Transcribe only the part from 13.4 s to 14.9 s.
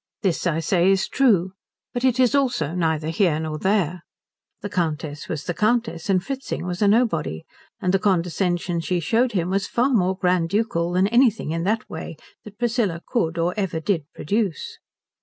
ever did produce.